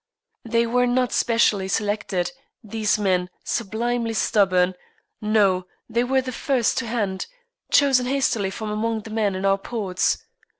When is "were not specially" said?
0.65-1.67